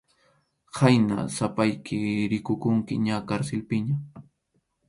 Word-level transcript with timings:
Khayna 0.75 1.17
sapayki 1.35 1.97
rikukunki 2.31 2.95
ña 3.05 3.15
karsilpiña. 3.27 3.95